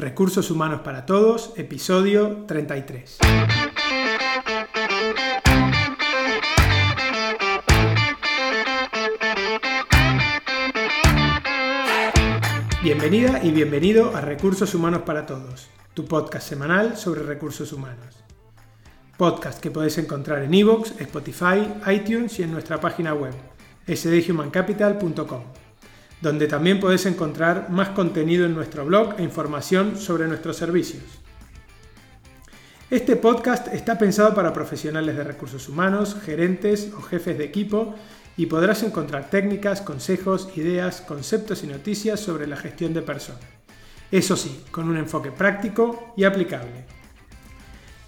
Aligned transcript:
Recursos 0.00 0.50
Humanos 0.50 0.80
para 0.80 1.04
Todos, 1.04 1.52
episodio 1.58 2.46
33. 2.46 3.18
Bienvenida 12.82 13.44
y 13.44 13.50
bienvenido 13.50 14.16
a 14.16 14.22
Recursos 14.22 14.74
Humanos 14.74 15.02
para 15.02 15.26
Todos, 15.26 15.68
tu 15.92 16.06
podcast 16.06 16.48
semanal 16.48 16.96
sobre 16.96 17.22
recursos 17.22 17.70
humanos. 17.74 18.24
Podcast 19.18 19.60
que 19.60 19.70
podéis 19.70 19.98
encontrar 19.98 20.42
en 20.42 20.54
iVoox, 20.54 20.98
Spotify, 20.98 21.74
iTunes 21.92 22.38
y 22.38 22.44
en 22.44 22.52
nuestra 22.52 22.80
página 22.80 23.12
web 23.12 23.34
sdhumancapital.com, 23.86 25.42
donde 26.20 26.46
también 26.46 26.80
podéis 26.80 27.06
encontrar 27.06 27.70
más 27.70 27.90
contenido 27.90 28.46
en 28.46 28.54
nuestro 28.54 28.84
blog 28.84 29.14
e 29.18 29.22
información 29.22 29.96
sobre 29.96 30.28
nuestros 30.28 30.56
servicios. 30.56 31.02
Este 32.90 33.14
podcast 33.16 33.68
está 33.68 33.96
pensado 33.98 34.34
para 34.34 34.52
profesionales 34.52 35.16
de 35.16 35.24
recursos 35.24 35.68
humanos, 35.68 36.16
gerentes 36.24 36.92
o 36.96 37.00
jefes 37.00 37.38
de 37.38 37.44
equipo 37.44 37.94
y 38.36 38.46
podrás 38.46 38.82
encontrar 38.82 39.30
técnicas, 39.30 39.80
consejos, 39.80 40.48
ideas, 40.56 41.00
conceptos 41.00 41.62
y 41.62 41.68
noticias 41.68 42.18
sobre 42.18 42.46
la 42.46 42.56
gestión 42.56 42.92
de 42.92 43.02
personas. 43.02 43.44
Eso 44.10 44.36
sí, 44.36 44.64
con 44.72 44.88
un 44.88 44.96
enfoque 44.96 45.30
práctico 45.30 46.14
y 46.16 46.24
aplicable. 46.24 46.84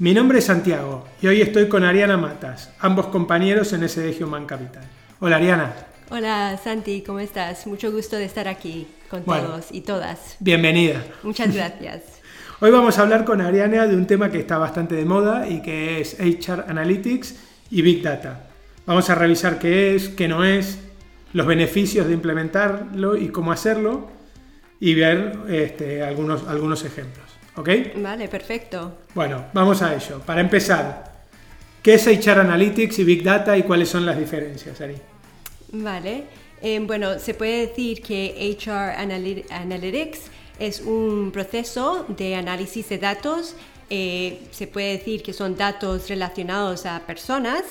Mi 0.01 0.15
nombre 0.15 0.41
es 0.41 0.47
Santiago 0.47 1.05
y 1.21 1.29
hoy 1.29 1.43
estoy 1.43 1.69
con 1.69 1.85
Ariana 1.85 2.17
Matas, 2.17 2.73
ambos 2.81 3.07
compañeros 3.07 3.73
en 3.73 3.89
SD 3.89 4.25
Human 4.25 4.47
Capital. 4.47 4.83
Hola 5.21 5.37
Ariana. 5.37 5.92
Hola 6.15 6.61
Santi, 6.63 7.01
¿cómo 7.01 7.21
estás? 7.21 7.67
Mucho 7.67 7.91
gusto 7.91 8.17
de 8.17 8.27
estar 8.27 8.47
aquí 8.47 8.87
con 9.09 9.25
todos 9.25 9.69
y 9.73 9.81
todas. 9.81 10.37
Bienvenida. 10.41 11.03
Muchas 11.23 11.55
gracias. 11.55 12.03
Hoy 12.61 12.71
vamos 12.71 12.99
a 12.99 13.01
hablar 13.01 13.25
con 13.25 13.41
Ariana 13.41 13.87
de 13.87 13.97
un 13.97 14.07
tema 14.07 14.31
que 14.31 14.39
está 14.39 14.59
bastante 14.59 14.95
de 14.95 15.07
moda 15.07 15.49
y 15.49 15.63
que 15.63 16.03
es 16.03 16.21
HR 16.21 16.67
Analytics 16.69 17.37
y 17.71 17.81
Big 17.81 18.03
Data. 18.03 18.45
Vamos 18.85 19.09
a 19.09 19.15
revisar 19.15 19.59
qué 19.59 19.95
es, 19.95 20.11
qué 20.11 20.29
no 20.29 20.45
es, 20.45 20.81
los 21.33 21.47
beneficios 21.47 22.07
de 22.07 22.13
implementarlo 22.13 23.17
y 23.17 23.31
cómo 23.31 23.51
hacerlo 23.51 24.11
y 24.81 24.95
ver 24.95 25.39
este, 25.49 26.03
algunos, 26.03 26.47
algunos 26.47 26.85
ejemplos. 26.85 27.25
¿Ok? 27.57 27.71
Vale, 27.97 28.29
perfecto. 28.29 28.99
Bueno, 29.15 29.47
vamos 29.55 29.81
a 29.81 29.95
ello. 29.95 30.21
Para 30.27 30.43
empezar, 30.43 31.23
¿qué 31.83 31.95
es 31.95 32.07
HR 32.07 32.41
Analytics 32.41 32.99
y 32.99 33.05
Big 33.05 33.23
Data 33.23 33.57
y 33.57 33.63
cuáles 33.63 33.89
son 33.89 34.05
las 34.05 34.19
diferencias, 34.19 34.79
Ari? 34.83 34.97
Vale. 35.73 36.25
Eh, 36.61 36.79
bueno, 36.81 37.19
se 37.19 37.33
puede 37.33 37.67
decir 37.67 38.03
que 38.03 38.57
HR 38.59 38.95
Analytics 39.51 40.21
es 40.59 40.81
un 40.81 41.31
proceso 41.33 42.05
de 42.09 42.37
análisis 42.37 42.89
de 42.91 42.99
datos. 42.99 43.57
Eh, 43.89 44.39
se 44.51 44.67
puede 44.67 44.99
decir 44.99 45.23
que 45.23 45.33
son 45.33 45.57
datos 45.57 46.09
relacionados 46.09 46.87
a 46.87 47.01
personas 47.07 47.63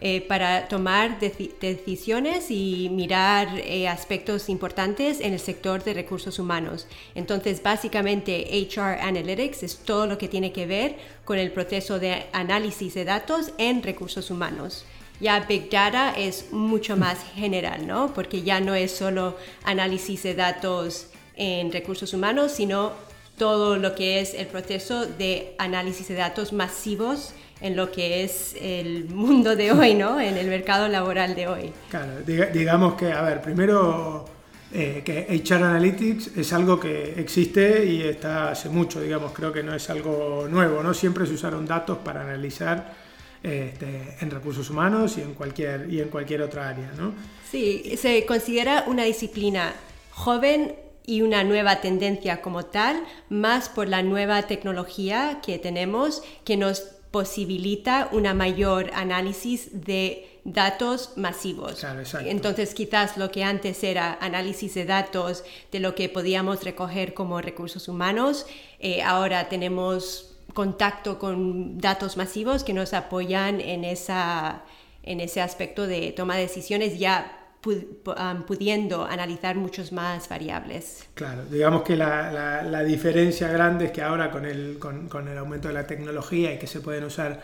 eh, 0.00 0.20
para 0.20 0.68
tomar 0.68 1.18
decisiones 1.18 2.50
y 2.50 2.88
mirar 2.90 3.48
aspectos 3.88 4.48
importantes 4.48 5.20
en 5.20 5.32
el 5.32 5.40
sector 5.40 5.82
de 5.82 5.94
recursos 5.94 6.38
humanos. 6.38 6.86
Entonces, 7.16 7.60
básicamente, 7.60 8.46
HR 8.52 9.00
Analytics 9.02 9.64
es 9.64 9.78
todo 9.78 10.06
lo 10.06 10.16
que 10.16 10.28
tiene 10.28 10.52
que 10.52 10.66
ver 10.66 10.96
con 11.24 11.38
el 11.38 11.50
proceso 11.50 11.98
de 11.98 12.26
análisis 12.32 12.94
de 12.94 13.04
datos 13.04 13.52
en 13.58 13.82
recursos 13.82 14.30
humanos. 14.30 14.84
Ya 15.20 15.40
Big 15.40 15.68
Data 15.70 16.14
es 16.16 16.52
mucho 16.52 16.96
más 16.96 17.18
general, 17.34 17.86
¿no? 17.86 18.12
Porque 18.14 18.42
ya 18.42 18.60
no 18.60 18.74
es 18.74 18.92
solo 18.92 19.36
análisis 19.64 20.22
de 20.22 20.34
datos 20.34 21.08
en 21.34 21.72
recursos 21.72 22.14
humanos, 22.14 22.52
sino 22.52 22.92
todo 23.36 23.76
lo 23.76 23.94
que 23.94 24.20
es 24.20 24.34
el 24.34 24.46
proceso 24.46 25.06
de 25.06 25.54
análisis 25.58 26.08
de 26.08 26.14
datos 26.14 26.52
masivos 26.52 27.32
en 27.60 27.76
lo 27.76 27.90
que 27.90 28.22
es 28.24 28.54
el 28.60 29.08
mundo 29.08 29.56
de 29.56 29.72
hoy, 29.72 29.94
¿no? 29.94 30.20
En 30.20 30.36
el 30.36 30.48
mercado 30.48 30.88
laboral 30.88 31.34
de 31.34 31.48
hoy. 31.48 31.72
Claro, 31.90 32.12
digamos 32.24 32.94
que, 32.94 33.12
a 33.12 33.22
ver, 33.22 33.40
primero 33.40 34.24
eh, 34.72 35.02
que 35.04 35.26
HR 35.30 35.64
Analytics 35.64 36.36
es 36.36 36.52
algo 36.52 36.78
que 36.78 37.14
existe 37.18 37.84
y 37.84 38.02
está 38.02 38.50
hace 38.50 38.68
mucho, 38.68 39.00
digamos, 39.00 39.32
creo 39.32 39.52
que 39.52 39.62
no 39.62 39.74
es 39.74 39.88
algo 39.90 40.46
nuevo, 40.48 40.82
¿no? 40.82 40.94
Siempre 40.94 41.26
se 41.26 41.34
usaron 41.34 41.66
datos 41.66 41.98
para 41.98 42.22
analizar 42.22 43.07
este, 43.42 44.16
en 44.20 44.30
recursos 44.30 44.68
humanos 44.70 45.16
y 45.18 45.22
en 45.22 45.34
cualquier, 45.34 45.92
y 45.92 46.00
en 46.00 46.08
cualquier 46.08 46.42
otra 46.42 46.68
área, 46.68 46.92
¿no? 46.96 47.12
Sí, 47.50 47.96
se 47.96 48.26
considera 48.26 48.84
una 48.86 49.04
disciplina 49.04 49.74
joven 50.10 50.74
y 51.06 51.22
una 51.22 51.42
nueva 51.44 51.80
tendencia 51.80 52.42
como 52.42 52.66
tal, 52.66 53.02
más 53.30 53.68
por 53.68 53.88
la 53.88 54.02
nueva 54.02 54.42
tecnología 54.42 55.40
que 55.42 55.58
tenemos 55.58 56.22
que 56.44 56.56
nos 56.58 56.80
posibilita 57.10 58.10
una 58.12 58.34
mayor 58.34 58.90
análisis 58.92 59.70
de 59.86 60.40
datos 60.44 61.12
masivos. 61.16 61.84
Entonces, 62.24 62.74
quizás 62.74 63.16
lo 63.16 63.30
que 63.30 63.44
antes 63.44 63.82
era 63.84 64.18
análisis 64.20 64.74
de 64.74 64.84
datos 64.84 65.44
de 65.72 65.80
lo 65.80 65.94
que 65.94 66.08
podíamos 66.08 66.62
recoger 66.64 67.14
como 67.14 67.40
recursos 67.40 67.88
humanos, 67.88 68.46
eh, 68.78 69.02
ahora 69.02 69.48
tenemos 69.48 70.37
contacto 70.54 71.18
con 71.18 71.78
datos 71.78 72.16
masivos 72.16 72.64
que 72.64 72.72
nos 72.72 72.94
apoyan 72.94 73.60
en, 73.60 73.84
esa, 73.84 74.62
en 75.02 75.20
ese 75.20 75.40
aspecto 75.40 75.86
de 75.86 76.12
toma 76.12 76.36
de 76.36 76.42
decisiones 76.42 76.98
ya 76.98 77.34
pudiendo 77.60 79.04
analizar 79.04 79.56
muchos 79.56 79.92
más 79.92 80.28
variables. 80.28 81.08
Claro, 81.14 81.44
digamos 81.44 81.82
que 81.82 81.96
la, 81.96 82.62
la, 82.62 82.84
diferencia 82.84 83.48
grande 83.48 83.86
es 83.86 83.90
que 83.90 84.00
ahora 84.00 84.30
con 84.30 84.46
el, 84.46 84.78
con, 84.78 85.08
con, 85.08 85.28
el 85.28 85.36
aumento 85.36 85.68
de 85.68 85.74
la 85.74 85.86
tecnología 85.86 86.54
y 86.54 86.58
que 86.58 86.68
se 86.68 86.80
pueden 86.80 87.04
usar, 87.04 87.40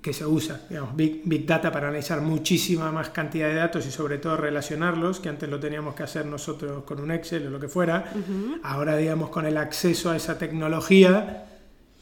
que 0.00 0.12
se 0.12 0.24
usa, 0.24 0.60
digamos, 0.68 0.94
big, 0.94 1.22
big, 1.24 1.46
Data 1.46 1.72
para 1.72 1.88
analizar 1.88 2.20
muchísima 2.20 2.92
más 2.92 3.10
cantidad 3.10 3.48
de 3.48 3.56
datos 3.56 3.86
y 3.86 3.90
sobre 3.90 4.18
todo 4.18 4.36
relacionarlos, 4.36 5.18
que 5.18 5.28
antes 5.28 5.48
lo 5.48 5.58
teníamos 5.58 5.96
que 5.96 6.04
hacer 6.04 6.26
nosotros 6.26 6.84
con 6.84 7.00
un 7.00 7.10
Excel 7.10 7.48
o 7.48 7.50
lo 7.50 7.58
que 7.58 7.68
fuera, 7.68 8.12
ahora 8.62 8.96
digamos 8.96 9.30
con 9.30 9.46
el 9.46 9.56
acceso 9.56 10.10
a 10.10 10.16
esa 10.16 10.38
tecnología 10.38 11.49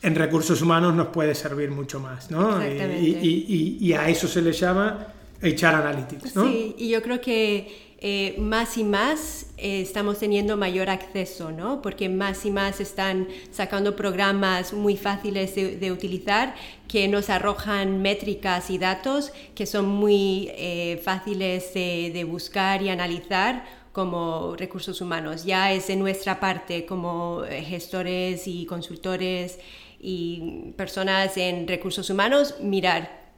en 0.02 0.14
recursos 0.14 0.62
humanos 0.62 0.94
nos 0.94 1.08
puede 1.08 1.34
servir 1.34 1.70
mucho 1.70 2.00
más, 2.00 2.30
¿no? 2.30 2.64
Y, 2.64 3.16
y, 3.20 3.78
y, 3.80 3.92
a 3.92 4.08
eso 4.08 4.28
se 4.28 4.42
le 4.42 4.52
llama 4.52 5.08
HR 5.42 5.66
Analytics, 5.66 6.36
¿no? 6.36 6.46
Sí, 6.46 6.74
y 6.78 6.88
yo 6.90 7.02
creo 7.02 7.20
que 7.20 7.88
eh, 8.00 8.36
más 8.38 8.78
y 8.78 8.84
más 8.84 9.46
eh, 9.56 9.80
estamos 9.80 10.20
teniendo 10.20 10.56
mayor 10.56 10.88
acceso, 10.88 11.50
¿no? 11.50 11.82
Porque 11.82 12.08
más 12.08 12.46
y 12.46 12.50
más 12.52 12.78
están 12.80 13.26
sacando 13.50 13.96
programas 13.96 14.72
muy 14.72 14.96
fáciles 14.96 15.56
de, 15.56 15.90
utilizar 15.90 16.54
que 16.86 17.08
nos 17.08 17.28
arrojan 17.28 18.00
métricas 18.00 18.70
y 18.70 18.78
datos 18.78 19.32
que 19.56 19.66
son 19.66 19.86
muy 19.86 20.48
eh, 20.52 21.00
fáciles 21.02 21.74
de, 21.74 22.12
de 22.14 22.22
buscar 22.22 22.82
y 22.82 22.88
analizar 22.88 23.64
como 23.90 24.54
recursos 24.56 25.00
humanos. 25.00 25.44
Ya 25.44 25.72
es 25.72 25.88
de 25.88 25.96
nuestra 25.96 26.38
parte 26.38 26.86
como 26.86 27.42
gestores 27.48 28.46
y 28.46 28.64
consultores 28.66 29.58
y 30.00 30.72
personas 30.76 31.36
en 31.36 31.66
recursos 31.66 32.08
humanos 32.10 32.56
mirar 32.60 33.28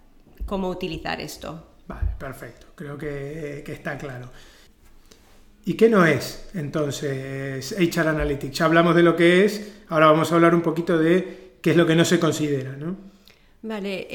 cómo 0.46 0.68
utilizar 0.68 1.20
esto. 1.20 1.66
Vale, 1.86 2.10
perfecto. 2.18 2.66
Creo 2.74 2.96
que, 2.96 3.64
está 3.66 3.96
claro. 3.98 4.30
¿Y 5.64 5.74
qué 5.74 5.88
no 5.88 6.04
es 6.06 6.48
entonces 6.54 7.72
HR 7.72 8.08
Analytics? 8.08 8.58
Ya 8.58 8.64
hablamos 8.64 8.94
de 8.94 9.02
lo 9.02 9.16
que 9.16 9.44
es, 9.44 9.82
ahora 9.88 10.06
vamos 10.06 10.32
a 10.32 10.34
hablar 10.34 10.54
un 10.54 10.62
poquito 10.62 10.98
de 10.98 11.54
qué 11.60 11.70
es 11.72 11.76
lo 11.76 11.86
que 11.86 11.94
no 11.94 12.04
se 12.04 12.18
considera, 12.18 12.76
¿no? 12.76 12.96
Vale, 13.62 14.06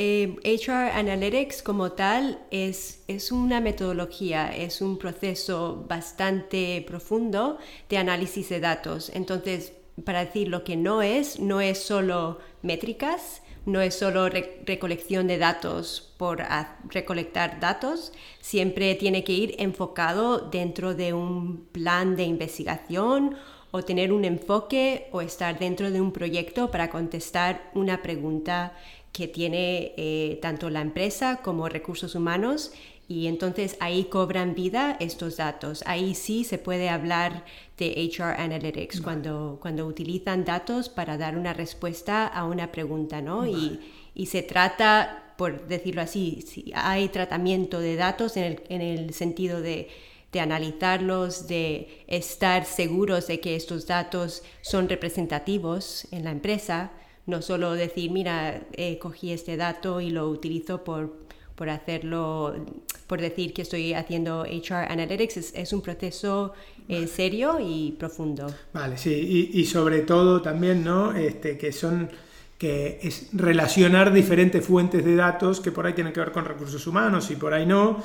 HR 0.43 0.71
eh, 0.71 0.91
Analytics 0.95 1.61
como 1.61 1.91
tal 1.91 2.39
es, 2.49 3.03
es 3.07 3.31
una 3.31 3.61
metodología, 3.61 4.55
es 4.55 4.81
un 4.81 4.97
proceso 4.97 5.85
bastante 5.87 6.83
profundo 6.87 7.59
de 7.87 7.97
análisis 7.97 8.49
de 8.49 8.59
datos. 8.59 9.11
Entonces, 9.13 9.73
para 10.03 10.25
decir 10.25 10.47
lo 10.49 10.63
que 10.63 10.75
no 10.75 11.01
es, 11.01 11.39
no 11.39 11.61
es 11.61 11.79
solo 11.79 12.39
métricas, 12.61 13.41
no 13.65 13.81
es 13.81 13.95
solo 13.95 14.29
recolección 14.29 15.27
de 15.27 15.37
datos 15.37 16.13
por 16.17 16.43
recolectar 16.89 17.59
datos, 17.59 18.11
siempre 18.39 18.93
tiene 18.95 19.23
que 19.23 19.33
ir 19.33 19.55
enfocado 19.57 20.39
dentro 20.39 20.93
de 20.93 21.13
un 21.13 21.65
plan 21.71 22.15
de 22.15 22.23
investigación 22.23 23.35
o 23.71 23.83
tener 23.83 24.13
un 24.13 24.23
enfoque 24.23 25.07
o 25.11 25.21
estar 25.21 25.57
dentro 25.59 25.91
de 25.91 25.99
un 25.99 26.11
proyecto 26.11 26.71
para 26.71 26.89
contestar 26.89 27.71
una 27.73 28.01
pregunta 28.01 28.73
que 29.11 29.27
tiene 29.27 29.93
eh, 29.97 30.39
tanto 30.41 30.69
la 30.69 30.81
empresa 30.81 31.37
como 31.41 31.69
recursos 31.69 32.15
humanos 32.15 32.73
y 33.07 33.27
entonces 33.27 33.77
ahí 33.79 34.05
cobran 34.05 34.55
vida 34.55 34.97
estos 34.99 35.37
datos. 35.37 35.83
Ahí 35.85 36.15
sí 36.15 36.43
se 36.43 36.57
puede 36.57 36.89
hablar 36.89 37.45
de 37.77 38.09
HR 38.11 38.39
Analytics 38.39 39.01
cuando, 39.01 39.59
cuando 39.61 39.85
utilizan 39.85 40.45
datos 40.45 40.89
para 40.89 41.17
dar 41.17 41.37
una 41.37 41.53
respuesta 41.53 42.27
a 42.27 42.45
una 42.45 42.71
pregunta, 42.71 43.21
¿no? 43.21 43.45
Y, 43.45 43.79
y, 44.15 44.25
se 44.27 44.41
trata, 44.41 45.33
por 45.37 45.67
decirlo 45.67 46.01
así, 46.01 46.43
si 46.47 46.71
hay 46.73 47.09
tratamiento 47.09 47.79
de 47.79 47.95
datos 47.95 48.37
en 48.37 48.43
el, 48.43 48.63
en 48.69 48.81
el 48.81 49.13
sentido 49.13 49.61
de 49.61 49.89
de 50.35 50.41
analizarlos, 50.41 51.47
de 51.47 52.03
estar 52.07 52.65
seguros 52.65 53.27
de 53.27 53.39
que 53.39 53.55
estos 53.55 53.87
datos 53.87 54.43
son 54.59 54.89
representativos 54.89 56.09
en 56.11 56.25
la 56.25 56.31
empresa, 56.31 56.91
no 57.25 57.41
solo 57.41 57.71
decir, 57.71 58.11
mira, 58.11 58.67
cogí 58.99 59.31
este 59.31 59.55
dato 59.55 60.01
y 60.01 60.09
lo 60.09 60.27
utilizo 60.27 60.83
por, 60.83 61.24
por 61.55 61.69
hacerlo, 61.69 62.53
por 63.07 63.21
decir 63.21 63.53
que 63.53 63.61
estoy 63.61 63.93
haciendo 63.93 64.43
HR 64.43 64.87
Analytics, 64.89 65.53
es, 65.53 65.73
un 65.73 65.81
proceso 65.81 66.53
eh, 66.89 67.07
serio 67.07 67.57
y 67.59 67.95
profundo. 67.97 68.47
Vale, 68.73 68.97
sí, 68.97 69.51
y, 69.53 69.65
sobre 69.65 70.01
todo 70.01 70.41
también, 70.41 70.83
¿no? 70.83 71.13
Este, 71.13 71.57
que 71.57 71.71
son 71.71 72.09
que 72.57 72.99
es 73.03 73.29
relacionar 73.33 74.13
diferentes 74.13 74.65
fuentes 74.65 75.03
de 75.03 75.17
datos 75.17 75.59
que 75.59 75.73
por 75.73 75.85
ahí 75.85 75.93
tienen 75.93 76.13
que 76.13 76.21
ver 76.21 76.31
con 76.31 76.45
recursos 76.45 76.87
humanos 76.87 77.29
y 77.29 77.35
por 77.35 77.53
ahí 77.53 77.65
no, 77.65 78.01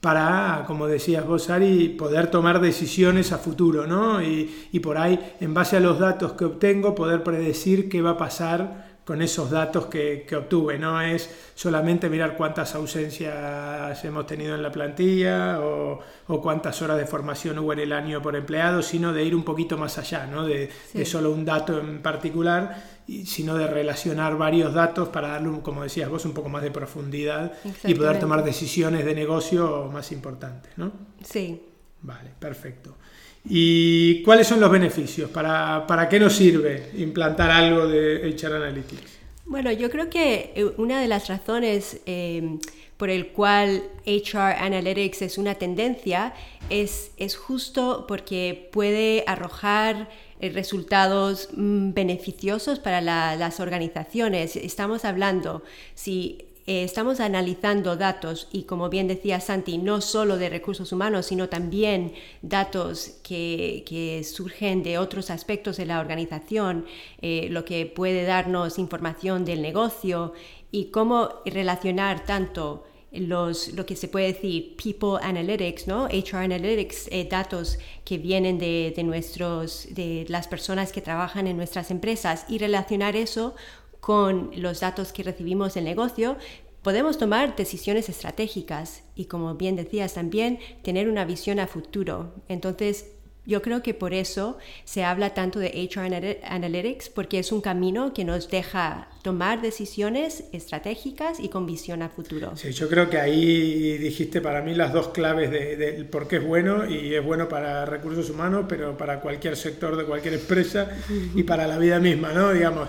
para, 0.00 0.64
como 0.66 0.86
decías 0.86 1.26
vos, 1.26 1.50
Ari, 1.50 1.90
poder 1.90 2.30
tomar 2.30 2.62
decisiones 2.62 3.32
a 3.32 3.38
futuro, 3.38 3.86
¿no? 3.86 4.22
Y, 4.22 4.68
y 4.72 4.80
por 4.80 4.96
ahí, 4.96 5.20
en 5.40 5.52
base 5.52 5.76
a 5.76 5.80
los 5.80 5.98
datos 5.98 6.32
que 6.32 6.46
obtengo, 6.46 6.94
poder 6.94 7.22
predecir 7.22 7.90
qué 7.90 8.00
va 8.00 8.12
a 8.12 8.16
pasar 8.16 8.89
con 9.10 9.22
esos 9.22 9.50
datos 9.50 9.86
que, 9.86 10.24
obtuve. 10.36 10.78
No 10.78 11.00
es 11.00 11.28
solamente 11.56 12.08
mirar 12.08 12.36
cuántas 12.36 12.76
ausencias 12.76 14.04
hemos 14.04 14.24
tenido 14.24 14.54
en 14.54 14.62
la 14.62 14.70
plantilla 14.70 15.58
o, 15.60 16.00
cuántas 16.40 16.80
horas 16.80 16.96
de 16.96 17.06
formación 17.06 17.58
hubo 17.58 17.72
en 17.72 17.80
el 17.80 17.92
año 17.92 18.22
por 18.22 18.36
empleado, 18.36 18.82
sino 18.82 19.12
de 19.12 19.24
ir 19.24 19.34
un 19.34 19.42
poquito 19.42 19.76
más 19.76 19.98
allá, 19.98 20.28
¿no? 20.28 20.46
de, 20.46 20.70
solo 21.04 21.32
un 21.32 21.44
dato 21.44 21.80
en 21.80 22.00
particular, 22.02 22.84
sino 23.24 23.56
de 23.56 23.66
relacionar 23.66 24.38
varios 24.38 24.72
datos 24.72 25.08
para 25.08 25.30
darle, 25.30 25.60
como 25.60 25.82
decías 25.82 26.08
vos, 26.08 26.24
un 26.24 26.32
poco 26.32 26.48
más 26.48 26.62
de 26.62 26.70
profundidad 26.70 27.54
y 27.82 27.94
poder 27.94 28.20
tomar 28.20 28.44
decisiones 28.44 29.04
de 29.04 29.12
negocio 29.12 29.90
más 29.92 30.12
importantes. 30.12 30.70
¿no? 30.76 30.92
Sí. 31.24 31.69
Vale, 32.02 32.30
perfecto. 32.38 32.96
¿Y 33.44 34.22
cuáles 34.22 34.46
son 34.46 34.60
los 34.60 34.70
beneficios? 34.70 35.30
¿Para, 35.30 35.86
¿Para 35.86 36.08
qué 36.08 36.20
nos 36.20 36.34
sirve 36.34 36.90
implantar 36.96 37.50
algo 37.50 37.86
de 37.86 38.28
HR 38.28 38.56
Analytics? 38.56 39.18
Bueno, 39.46 39.72
yo 39.72 39.90
creo 39.90 40.10
que 40.10 40.52
eh, 40.54 40.64
una 40.76 41.00
de 41.00 41.08
las 41.08 41.28
razones 41.28 42.00
eh, 42.06 42.58
por 42.96 43.10
el 43.10 43.28
cual 43.28 43.82
HR 44.06 44.56
Analytics 44.60 45.22
es 45.22 45.38
una 45.38 45.54
tendencia 45.54 46.34
es, 46.68 47.12
es 47.16 47.36
justo 47.36 48.04
porque 48.06 48.68
puede 48.72 49.24
arrojar 49.26 50.08
eh, 50.38 50.50
resultados 50.50 51.48
mm, 51.54 51.94
beneficiosos 51.94 52.78
para 52.78 53.00
las 53.00 53.58
organizaciones. 53.58 54.54
Estamos 54.54 55.04
hablando, 55.04 55.62
si 55.94 56.49
eh, 56.70 56.84
estamos 56.84 57.18
analizando 57.18 57.96
datos 57.96 58.46
y 58.52 58.62
como 58.62 58.88
bien 58.88 59.08
decía 59.08 59.40
Santi, 59.40 59.76
no 59.76 60.00
solo 60.00 60.38
de 60.38 60.48
recursos 60.48 60.92
humanos, 60.92 61.26
sino 61.26 61.48
también 61.48 62.12
datos 62.42 63.18
que, 63.24 64.24
surgen 64.24 64.84
de 64.84 64.96
otros 64.96 65.30
aspectos 65.30 65.78
de 65.78 65.86
la 65.86 65.98
organización, 65.98 66.86
eh, 67.22 67.48
lo 67.50 67.64
que 67.64 67.86
puede 67.86 68.22
darnos 68.22 68.78
información 68.78 69.44
del 69.44 69.62
negocio 69.62 70.32
y 70.70 70.92
cómo 70.92 71.40
relacionar 71.44 72.24
tanto 72.24 72.84
los, 73.10 73.72
lo 73.72 73.84
que 73.84 73.96
se 73.96 74.06
puede 74.06 74.32
decir 74.32 74.76
People 74.76 75.18
Analytics, 75.20 75.88
¿no? 75.88 76.06
HR 76.06 76.44
Analytics, 76.44 77.08
eh, 77.10 77.26
datos 77.28 77.80
que 78.04 78.18
vienen 78.18 78.58
de, 78.58 78.92
de, 78.94 79.02
nuestros, 79.02 79.88
de 79.90 80.24
las 80.28 80.46
personas 80.46 80.92
que 80.92 81.00
trabajan 81.00 81.48
en 81.48 81.56
nuestras 81.56 81.90
empresas 81.90 82.46
y 82.48 82.58
relacionar 82.58 83.16
eso 83.16 83.56
con 84.00 84.50
los 84.56 84.80
datos 84.80 85.12
que 85.12 85.22
recibimos 85.22 85.74
del 85.74 85.84
negocio, 85.84 86.36
podemos 86.82 87.18
tomar 87.18 87.56
decisiones 87.56 88.08
estratégicas 88.08 89.02
y, 89.14 89.26
como 89.26 89.54
bien 89.54 89.76
decías 89.76 90.14
también, 90.14 90.58
tener 90.82 91.08
una 91.08 91.24
visión 91.24 91.60
a 91.60 91.66
futuro. 91.66 92.34
Entonces, 92.48 93.12
yo 93.46 93.62
creo 93.62 93.82
que 93.82 93.94
por 93.94 94.12
eso 94.14 94.58
se 94.84 95.02
habla 95.02 95.34
tanto 95.34 95.58
de 95.58 95.68
HR 95.68 96.38
Analytics, 96.44 97.08
porque 97.08 97.38
es 97.38 97.52
un 97.52 97.60
camino 97.60 98.12
que 98.12 98.24
nos 98.24 98.50
deja 98.50 99.08
tomar 99.22 99.60
decisiones 99.60 100.44
estratégicas 100.52 101.40
y 101.40 101.48
con 101.48 101.66
visión 101.66 102.02
a 102.02 102.10
futuro. 102.10 102.56
Sí, 102.56 102.72
yo 102.72 102.88
creo 102.88 103.10
que 103.10 103.18
ahí 103.18 103.98
dijiste 103.98 104.40
para 104.40 104.62
mí 104.62 104.74
las 104.74 104.92
dos 104.92 105.08
claves 105.08 105.50
de, 105.50 106.06
por 106.10 106.28
qué 106.28 106.36
es 106.36 106.44
bueno 106.44 106.88
y 106.88 107.14
es 107.14 107.24
bueno 107.24 107.48
para 107.48 107.84
recursos 107.86 108.30
humanos, 108.30 108.66
pero 108.68 108.96
para 108.96 109.20
cualquier 109.20 109.56
sector 109.56 109.96
de 109.96 110.04
cualquier 110.04 110.34
empresa 110.34 110.90
y 111.34 111.42
para 111.42 111.66
la 111.66 111.78
vida 111.78 111.98
misma, 111.98 112.32
¿no? 112.32 112.52
Digamos, 112.52 112.88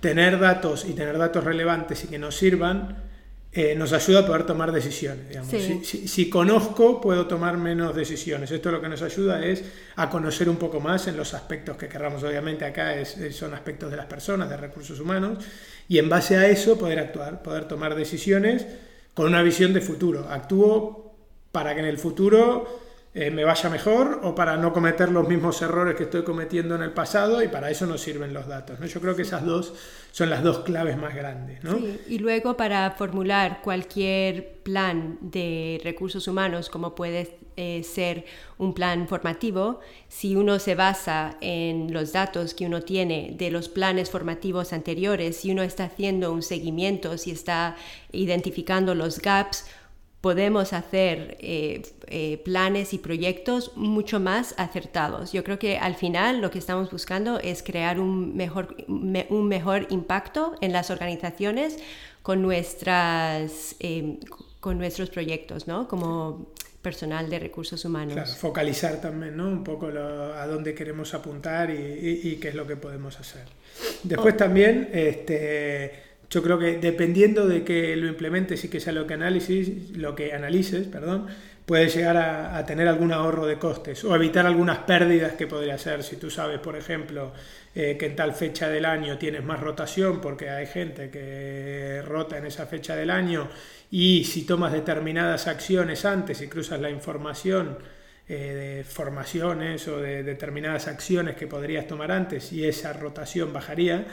tener 0.00 0.38
datos 0.38 0.84
y 0.84 0.92
tener 0.92 1.18
datos 1.18 1.44
relevantes 1.44 2.04
y 2.04 2.08
que 2.08 2.18
nos 2.18 2.36
sirvan 2.36 3.08
eh, 3.50 3.74
nos 3.74 3.94
ayuda 3.94 4.20
a 4.20 4.26
poder 4.26 4.44
tomar 4.44 4.72
decisiones. 4.72 5.36
Si, 5.82 6.28
conozco, 6.28 7.00
puedo 7.00 7.26
tomar 7.26 7.56
menos 7.56 7.96
decisiones. 7.96 8.50
Esto 8.50 8.70
lo 8.70 8.80
que 8.80 8.90
nos 8.90 9.00
ayuda 9.00 9.44
es 9.44 9.64
a 9.96 10.10
conocer 10.10 10.50
un 10.50 10.58
poco 10.58 10.80
más 10.80 11.08
en 11.08 11.16
los 11.16 11.32
aspectos 11.32 11.76
que 11.78 11.88
querramos. 11.88 12.22
Obviamente 12.22 12.66
acá 12.66 12.94
son 13.32 13.54
aspectos 13.54 13.90
de 13.90 13.96
las 13.96 14.04
personas, 14.04 14.50
de 14.50 14.58
recursos 14.58 15.00
humanos, 15.00 15.44
y 15.88 15.96
en 15.98 16.10
base 16.10 16.36
a 16.36 16.46
eso 16.46 16.78
poder 16.78 16.98
actuar, 16.98 17.42
poder 17.42 17.66
tomar 17.66 17.94
decisiones 17.94 18.66
con 19.14 19.26
una 19.26 19.42
visión 19.42 19.72
de 19.72 19.80
futuro. 19.80 20.28
Actúo 20.28 21.16
para 21.50 21.72
que 21.74 21.80
en 21.80 21.86
el 21.86 21.98
futuro 21.98 22.87
eh, 23.14 23.30
me 23.30 23.42
vaya 23.42 23.70
mejor 23.70 24.20
o 24.22 24.34
para 24.34 24.56
no 24.58 24.72
cometer 24.72 25.10
los 25.10 25.26
mismos 25.26 25.60
errores 25.62 25.96
que 25.96 26.04
estoy 26.04 26.24
cometiendo 26.24 26.74
en 26.74 26.82
el 26.82 26.92
pasado 26.92 27.42
y 27.42 27.48
para 27.48 27.70
eso 27.70 27.86
nos 27.86 28.02
sirven 28.02 28.34
los 28.34 28.46
datos. 28.46 28.78
¿no? 28.78 28.86
Yo 28.86 29.00
creo 29.00 29.16
que 29.16 29.22
esas 29.22 29.44
dos 29.44 29.72
son 30.12 30.28
las 30.28 30.42
dos 30.42 30.60
claves 30.60 30.98
más 30.98 31.14
grandes. 31.14 31.64
¿no? 31.64 31.78
Y 32.06 32.18
luego 32.18 32.56
para 32.56 32.90
formular 32.92 33.60
cualquier 33.62 34.58
plan 34.62 35.18
de 35.22 35.80
recursos 35.82 36.28
humanos, 36.28 36.68
como 36.68 36.94
puede 36.94 37.38
eh, 37.56 37.82
ser 37.82 38.26
un 38.58 38.74
plan 38.74 39.08
formativo, 39.08 39.80
si 40.08 40.36
uno 40.36 40.58
se 40.58 40.74
basa 40.74 41.38
en 41.40 41.92
los 41.92 42.12
datos 42.12 42.52
que 42.52 42.66
uno 42.66 42.82
tiene 42.82 43.34
de 43.38 43.50
los 43.50 43.70
planes 43.70 44.10
formativos 44.10 44.72
anteriores, 44.74 45.38
si 45.38 45.50
uno 45.50 45.62
está 45.62 45.84
haciendo 45.84 46.30
un 46.30 46.42
seguimiento, 46.42 47.16
si 47.16 47.30
está 47.30 47.74
identificando 48.12 48.94
los 48.94 49.18
gaps, 49.18 49.64
podemos 50.20 50.72
hacer 50.72 51.36
eh, 51.40 51.82
eh, 52.08 52.38
planes 52.44 52.92
y 52.92 52.98
proyectos 52.98 53.72
mucho 53.76 54.18
más 54.18 54.54
acertados. 54.56 55.32
Yo 55.32 55.44
creo 55.44 55.58
que 55.58 55.78
al 55.78 55.94
final 55.94 56.40
lo 56.40 56.50
que 56.50 56.58
estamos 56.58 56.90
buscando 56.90 57.38
es 57.38 57.62
crear 57.62 58.00
un 58.00 58.36
mejor, 58.36 58.76
un 58.88 59.48
mejor 59.48 59.86
impacto 59.90 60.54
en 60.60 60.72
las 60.72 60.90
organizaciones 60.90 61.78
con, 62.22 62.42
nuestras, 62.42 63.76
em, 63.78 64.18
con 64.58 64.78
nuestros 64.78 65.08
proyectos, 65.10 65.68
¿no? 65.68 65.86
Como 65.86 66.48
personal 66.82 67.30
de 67.30 67.38
recursos 67.38 67.84
humanos. 67.84 68.14
Claro, 68.14 68.30
focalizar 68.32 69.00
también, 69.00 69.36
¿no? 69.36 69.48
Un 69.48 69.62
poco 69.62 69.86
a 69.86 70.46
dónde 70.46 70.74
queremos 70.74 71.14
apuntar 71.14 71.70
y, 71.70 72.38
qué 72.40 72.48
es 72.48 72.54
lo 72.54 72.66
que 72.66 72.76
podemos 72.76 73.18
hacer. 73.20 73.44
Después 74.02 74.34
oh. 74.34 74.36
también, 74.36 74.88
este 74.92 76.07
yo 76.30 76.42
creo 76.42 76.58
que 76.58 76.78
dependiendo 76.78 77.46
de 77.46 77.64
que 77.64 77.96
lo 77.96 78.06
implementes 78.06 78.64
y 78.64 78.68
que 78.68 78.80
sea 78.80 78.92
lo 78.92 79.06
que 79.06 79.14
análisis, 79.14 79.96
lo 79.96 80.14
que 80.14 80.32
analices, 80.32 80.86
perdón, 80.86 81.26
puedes 81.68 81.94
llegar 81.94 82.16
a, 82.16 82.64
tener 82.64 82.88
algún 82.88 83.12
ahorro 83.12 83.46
de 83.46 83.58
costes 83.58 84.02
o 84.02 84.14
evitar 84.14 84.46
algunas 84.46 84.78
pérdidas 84.78 85.34
que 85.34 85.46
podría 85.46 85.76
ser. 85.76 86.02
Si 86.02 86.16
tú 86.16 86.30
sabes, 86.30 86.60
por 86.60 86.76
ejemplo, 86.76 87.32
eh, 87.74 87.96
que 87.98 88.06
en 88.06 88.16
tal 88.16 88.32
fecha 88.34 88.70
del 88.70 88.86
año 88.86 89.18
tienes 89.18 89.44
más 89.44 89.60
rotación 89.60 90.20
porque 90.22 90.48
hay 90.48 90.66
gente 90.66 91.10
que 91.10 92.02
rota 92.06 92.38
en 92.38 92.46
esa 92.46 92.66
fecha 92.66 92.96
del 92.96 93.10
año 93.10 93.48
y 93.90 94.24
si 94.24 94.46
tomas 94.46 94.72
determinadas 94.72 95.46
acciones 95.46 96.06
antes 96.06 96.40
y 96.40 96.48
cruzas 96.48 96.80
la 96.80 96.90
información 96.90 97.78
eh, 98.28 98.78
de 98.78 98.84
formaciones 98.84 99.88
o 99.88 99.98
de 100.00 100.22
determinadas 100.22 100.88
acciones 100.88 101.36
que 101.36 101.46
podrías 101.46 101.86
tomar 101.86 102.12
antes 102.12 102.50
y 102.52 102.66
esa 102.66 102.94
rotación 102.94 103.52
bajaría, 103.52 104.06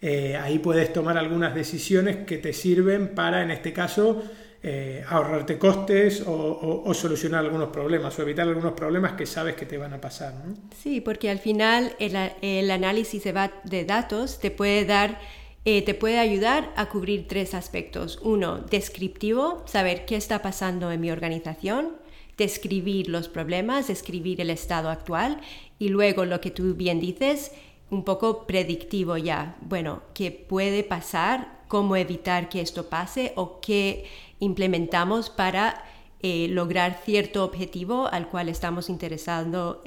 eh, 0.00 0.36
ahí 0.36 0.58
puedes 0.58 0.92
tomar 0.92 1.18
algunas 1.18 1.54
decisiones 1.54 2.18
que 2.18 2.38
te 2.38 2.52
sirven 2.52 3.14
para, 3.14 3.42
en 3.42 3.50
este 3.50 3.72
caso, 3.72 4.22
eh, 4.60 5.04
ahorrarte 5.08 5.56
costes 5.56 6.22
o, 6.26 6.92
solucionar 6.92 7.44
algunos 7.44 7.68
problemas 7.68 8.18
o 8.18 8.22
evitar 8.22 8.46
algunos 8.48 8.72
problemas 8.72 9.12
que 9.12 9.24
sabes 9.24 9.54
que 9.54 9.66
te 9.66 9.78
van 9.78 9.92
a 9.92 10.00
pasar. 10.00 10.34
Sí, 10.76 11.00
porque 11.00 11.30
al 11.30 11.38
final 11.38 11.94
el, 11.98 12.70
análisis 12.70 13.22
de, 13.22 13.84
datos 13.84 14.38
te 14.38 14.50
puede 14.50 14.84
dar... 14.84 15.20
Eh, 15.64 15.82
te 15.82 15.92
puede 15.92 16.18
ayudar 16.18 16.72
a 16.76 16.88
cubrir 16.88 17.28
tres 17.28 17.52
aspectos. 17.52 18.20
Uno, 18.22 18.58
descriptivo, 18.58 19.64
saber 19.66 20.06
qué 20.06 20.16
está 20.16 20.40
pasando 20.40 20.90
en 20.90 21.00
mi 21.00 21.10
organización, 21.10 21.96
describir 22.38 23.08
los 23.08 23.28
problemas, 23.28 23.88
describir 23.88 24.40
el 24.40 24.48
estado 24.48 24.88
actual 24.88 25.42
y 25.78 25.88
luego 25.88 26.24
lo 26.24 26.40
que 26.40 26.50
tú 26.50 26.74
bien 26.74 27.00
dices, 27.00 27.50
un 27.90 28.04
poco 28.04 28.46
predictivo 28.46 29.16
ya. 29.16 29.56
Bueno, 29.60 30.02
¿qué 30.14 30.30
puede 30.30 30.82
pasar? 30.84 31.58
¿Cómo 31.68 31.96
evitar 31.96 32.48
que 32.48 32.60
esto 32.60 32.88
pase? 32.88 33.32
¿O 33.36 33.60
qué 33.60 34.06
implementamos 34.40 35.30
para 35.30 35.84
eh, 36.20 36.48
lograr 36.50 37.00
cierto 37.04 37.44
objetivo 37.44 38.08
al 38.10 38.26
cual 38.26 38.48
estamos 38.48 38.88
interesados 38.88 39.78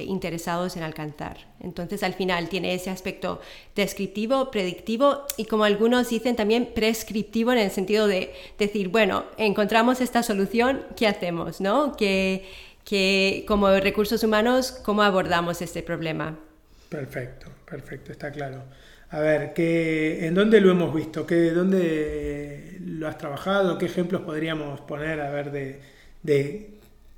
en 0.77 0.83
alcanzar. 0.83 1.35
Entonces 1.59 2.03
al 2.03 2.13
final 2.13 2.47
tiene 2.47 2.73
ese 2.73 2.89
aspecto 2.89 3.41
descriptivo, 3.75 4.49
predictivo 4.49 5.25
y 5.35 5.43
como 5.43 5.65
algunos 5.65 6.07
dicen 6.07 6.37
también 6.37 6.69
prescriptivo 6.73 7.51
en 7.51 7.57
el 7.57 7.69
sentido 7.69 8.07
de 8.07 8.33
decir, 8.57 8.87
bueno, 8.87 9.25
encontramos 9.35 9.99
esta 9.99 10.23
solución, 10.23 10.85
¿qué 10.95 11.05
hacemos? 11.05 11.59
¿no? 11.59 11.97
¿Qué, 11.97 12.45
que 12.85 13.43
como 13.45 13.69
recursos 13.81 14.23
humanos, 14.23 14.71
¿cómo 14.85 15.01
abordamos 15.01 15.61
este 15.61 15.83
problema? 15.83 16.39
Perfecto, 16.87 17.47
perfecto, 17.71 18.11
está 18.11 18.31
claro. 18.31 18.63
A 19.09 19.19
ver, 19.19 19.53
¿qué, 19.53 20.27
¿en 20.27 20.35
dónde 20.35 20.61
lo 20.61 20.71
hemos 20.71 20.93
visto? 20.93 21.25
¿Qué, 21.25 21.51
¿Dónde 21.51 22.77
lo 22.81 23.07
has 23.07 23.17
trabajado? 23.17 23.77
¿Qué 23.77 23.85
ejemplos 23.85 24.21
podríamos 24.21 24.81
poner 24.81 25.21
a 25.21 25.31
ver 25.31 25.51
de, 25.51 25.81
de 26.21 26.69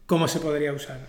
cómo 0.06 0.28
se 0.28 0.40
podría 0.40 0.72
usar? 0.74 1.00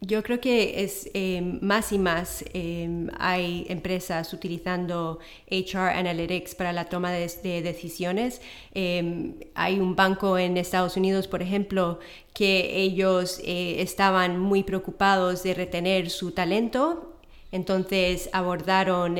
Yo 0.00 0.22
creo 0.22 0.38
que 0.40 0.84
es 0.84 1.08
eh, 1.14 1.40
más 1.62 1.92
y 1.92 1.98
más 1.98 2.44
eh, 2.52 3.06
hay 3.18 3.64
empresas 3.70 4.32
utilizando 4.34 5.18
HR 5.50 5.96
Analytics 5.96 6.54
para 6.54 6.72
la 6.72 6.86
toma 6.86 7.10
de, 7.10 7.62
decisiones. 7.62 8.42
Eh, 8.74 9.32
hay 9.54 9.80
un 9.80 9.96
banco 9.96 10.36
en 10.36 10.58
Estados 10.58 10.96
Unidos, 10.96 11.26
por 11.26 11.40
ejemplo, 11.40 12.00
que 12.34 12.76
ellos 12.76 13.40
estaban 13.44 14.38
muy 14.38 14.62
preocupados 14.62 15.42
de 15.42 15.54
retener 15.54 16.10
su 16.10 16.32
talento, 16.32 17.13
entonces 17.54 18.28
abordaron 18.32 19.16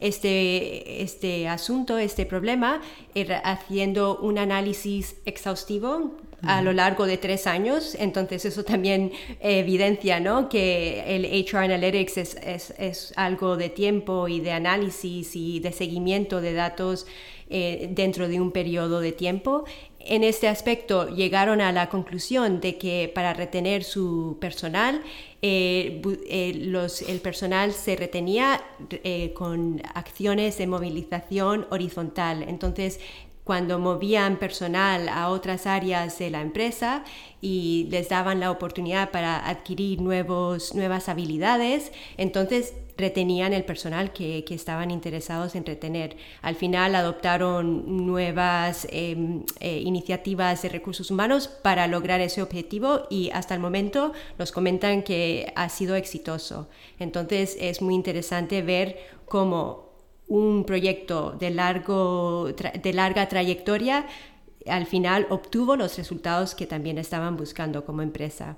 este, 0.00 1.02
este 1.02 1.48
asunto, 1.48 1.98
este 1.98 2.26
problema, 2.26 2.80
haciendo 3.44 4.18
un 4.18 4.38
análisis 4.38 5.16
exhaustivo 5.26 6.16
a 6.42 6.62
lo 6.62 6.72
largo 6.72 7.06
de 7.06 7.18
tres 7.18 7.46
años. 7.46 7.96
Entonces 7.98 8.44
eso 8.44 8.64
también 8.64 9.12
evidencia 9.40 10.20
¿no? 10.20 10.48
que 10.48 11.04
el 11.06 11.24
HR 11.24 11.64
Analytics 11.64 12.16
es, 12.16 12.36
es, 12.42 12.74
es, 12.78 13.12
algo 13.16 13.56
de 13.56 13.68
tiempo 13.68 14.28
y 14.28 14.40
de 14.40 14.52
análisis 14.52 15.36
y 15.36 15.60
de 15.60 15.72
seguimiento 15.72 16.40
de 16.40 16.54
datos 16.54 17.06
eh, 17.50 17.88
dentro 17.90 18.28
de 18.28 18.40
un 18.40 18.52
periodo 18.52 19.00
de 19.00 19.12
tiempo. 19.12 19.64
En 20.02 20.24
este 20.24 20.48
aspecto 20.48 21.08
llegaron 21.08 21.60
a 21.60 21.72
la 21.72 21.88
conclusión 21.88 22.60
de 22.60 22.78
que 22.78 23.10
para 23.14 23.34
retener 23.34 23.84
su 23.84 24.38
personal, 24.40 25.02
eh, 25.42 26.02
eh, 26.28 26.88
el 27.08 27.20
personal 27.20 27.72
se 27.72 27.96
retenía 27.96 28.62
con 29.34 29.82
acciones 29.94 30.56
de 30.58 30.66
movilización 30.66 31.66
horizontal. 31.70 32.44
Entonces, 32.48 32.98
cuando 33.44 33.78
movían 33.78 34.38
personal 34.38 35.08
a 35.08 35.28
otras 35.28 35.66
áreas 35.66 36.18
de 36.18 36.30
la 36.30 36.40
empresa 36.40 37.02
y 37.40 37.88
les 37.90 38.08
daban 38.08 38.38
la 38.38 38.50
oportunidad 38.50 39.10
para 39.10 39.48
adquirir 39.48 40.00
nuevos, 40.00 40.74
nuevas 40.74 41.08
habilidades, 41.08 41.90
entonces 42.16 42.74
retenían 43.00 43.52
el 43.52 43.64
personal 43.64 44.12
que, 44.12 44.44
que 44.44 44.54
estaban 44.54 44.90
interesados 44.90 45.54
en 45.54 45.66
retener. 45.66 46.16
Al 46.42 46.54
final 46.54 46.94
adoptaron 46.94 48.06
nuevas 48.06 48.86
em, 48.90 49.44
eh, 49.60 49.78
iniciativas 49.78 50.62
de 50.62 50.68
recursos 50.68 51.10
humanos 51.10 51.48
para 51.48 51.86
lograr 51.86 52.20
ese 52.20 52.42
objetivo 52.42 53.06
y 53.10 53.30
hasta 53.30 53.54
el 53.54 53.60
momento 53.60 54.12
nos 54.38 54.52
comentan 54.52 55.02
que 55.02 55.52
ha 55.56 55.68
sido 55.68 55.96
exitoso. 55.96 56.68
Entonces 56.98 57.56
es 57.60 57.82
muy 57.82 57.94
interesante 57.94 58.62
ver 58.62 58.98
cómo 59.26 59.90
un 60.28 60.64
proyecto 60.64 61.32
de, 61.32 61.50
largo, 61.50 62.48
de 62.52 62.92
larga 62.92 63.28
trayectoria, 63.28 64.06
al 64.66 64.86
final 64.86 65.26
obtuvo 65.30 65.74
los 65.74 65.96
resultados 65.96 66.54
que 66.54 66.66
también 66.66 66.98
estaban 66.98 67.36
buscando 67.36 67.84
como 67.84 68.02
empresa. 68.02 68.56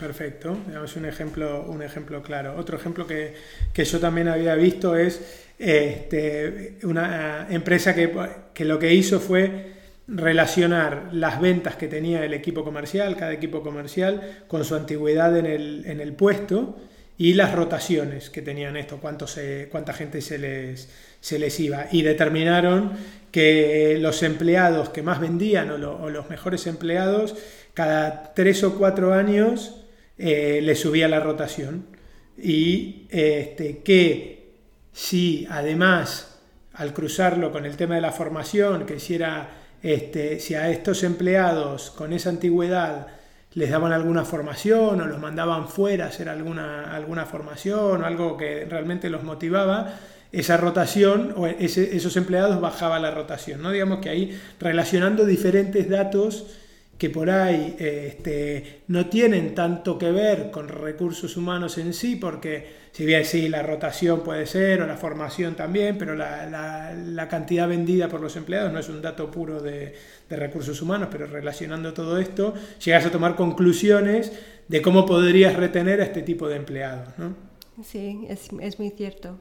Perfecto, 0.00 0.56
es 0.82 0.96
un 0.96 1.04
ejemplo, 1.04 1.66
un 1.68 1.82
ejemplo 1.82 2.22
claro. 2.22 2.56
Otro 2.56 2.78
ejemplo 2.78 3.06
que, 3.06 3.34
que 3.70 3.84
yo 3.84 4.00
también 4.00 4.28
había 4.28 4.54
visto 4.54 4.96
es 4.96 5.20
este, 5.58 6.78
una 6.84 7.46
empresa 7.50 7.94
que, 7.94 8.10
que, 8.54 8.64
lo 8.64 8.78
que 8.78 8.94
hizo 8.94 9.20
fue 9.20 9.74
relacionar 10.08 11.10
las 11.12 11.38
ventas 11.38 11.76
que 11.76 11.86
tenía 11.86 12.24
el 12.24 12.32
equipo 12.32 12.64
comercial, 12.64 13.14
cada 13.14 13.34
equipo 13.34 13.62
comercial, 13.62 14.44
con 14.48 14.64
su 14.64 14.74
antigüedad 14.74 15.36
en 15.36 15.44
el, 15.44 15.84
en 15.84 16.00
el 16.00 16.14
puesto 16.14 16.78
y 17.18 17.34
las 17.34 17.54
rotaciones 17.54 18.30
que 18.30 18.40
tenían 18.40 18.78
esto, 18.78 18.96
cuánto 19.02 19.26
se, 19.26 19.68
cuánta 19.70 19.92
gente 19.92 20.22
se 20.22 20.38
les, 20.38 20.88
se 21.20 21.38
les 21.38 21.60
iba. 21.60 21.88
Y 21.92 22.00
determinaron 22.00 22.92
que 23.30 23.98
los 24.00 24.22
empleados 24.22 24.88
que 24.88 25.02
más 25.02 25.20
vendían 25.20 25.70
o, 25.70 26.08
los 26.08 26.30
mejores 26.30 26.66
empleados, 26.66 27.36
cada 27.74 28.32
tres 28.32 28.64
o 28.64 28.78
cuatro 28.78 29.12
años 29.12 29.79
eh, 30.22 30.60
les 30.62 30.78
subía 30.78 31.08
la 31.08 31.18
rotación. 31.18 31.86
Y 32.36 33.06
este, 33.10 33.78
que 33.78 34.52
si 34.92 35.46
además, 35.48 36.38
al 36.74 36.92
cruzarlo 36.92 37.50
con 37.50 37.64
el 37.64 37.76
tema 37.76 37.94
de 37.94 38.02
la 38.02 38.12
formación, 38.12 38.84
que 38.84 39.00
si, 39.00 39.18
este, 39.82 40.38
si 40.38 40.54
a 40.54 40.68
estos 40.68 41.04
empleados 41.04 41.90
con 41.90 42.12
esa 42.12 42.28
antigüedad 42.28 43.06
les 43.54 43.70
daban 43.70 43.92
alguna 43.92 44.26
formación 44.26 45.00
o 45.00 45.06
los 45.06 45.18
mandaban 45.18 45.68
fuera 45.68 46.04
a 46.04 46.08
hacer 46.08 46.28
alguna, 46.28 46.94
alguna 46.94 47.24
formación 47.24 48.02
o 48.02 48.06
algo 48.06 48.36
que 48.36 48.66
realmente 48.66 49.08
los 49.08 49.24
motivaba, 49.24 49.94
esa 50.32 50.58
rotación 50.58 51.32
o 51.36 51.46
esos 51.46 52.16
empleados 52.16 52.60
bajaba 52.60 53.00
la 53.00 53.10
rotación. 53.10 53.62
¿no? 53.62 53.70
Digamos 53.70 54.00
que 54.00 54.10
ahí 54.10 54.40
relacionando 54.60 55.24
diferentes 55.24 55.88
datos 55.88 56.58
que 57.00 57.08
por 57.08 57.30
ahí 57.30 57.76
este, 57.78 58.82
no 58.88 59.06
tienen 59.06 59.54
tanto 59.54 59.96
que 59.96 60.10
ver 60.10 60.50
con 60.50 60.68
recursos 60.68 61.34
humanos 61.34 61.78
en 61.78 61.94
sí, 61.94 62.16
porque 62.16 62.90
si 62.92 63.06
bien 63.06 63.24
sí, 63.24 63.48
la 63.48 63.62
rotación 63.62 64.22
puede 64.22 64.44
ser, 64.44 64.82
o 64.82 64.86
la 64.86 64.98
formación 64.98 65.54
también, 65.54 65.96
pero 65.96 66.14
la, 66.14 67.26
cantidad 67.30 67.66
vendida 67.66 68.10
por 68.10 68.20
los 68.20 68.36
empleados 68.36 68.70
no 68.70 68.78
es 68.78 68.90
un 68.90 69.00
dato 69.00 69.30
puro 69.30 69.62
de, 69.62 69.94
recursos 70.28 70.82
humanos, 70.82 71.08
pero 71.10 71.26
relacionando 71.26 71.94
todo 71.94 72.18
esto, 72.18 72.52
llegas 72.84 73.06
a 73.06 73.10
tomar 73.10 73.34
conclusiones 73.34 74.32
de 74.68 74.82
cómo 74.82 75.06
podrías 75.06 75.56
retener 75.56 76.02
a 76.02 76.04
este 76.04 76.20
tipo 76.20 76.50
de 76.50 76.56
empleados. 76.56 77.16
¿no? 77.16 77.34
Sí, 77.82 78.26
es, 78.28 78.50
es 78.60 78.78
muy 78.78 78.90
cierto. 78.90 79.40